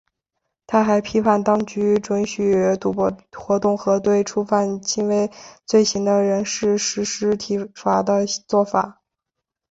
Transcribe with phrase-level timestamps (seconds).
[0.65, 5.29] 他还批评当局准许赌博活动和对触犯轻微
[5.63, 9.03] 罪行的人士施行体罚的作法。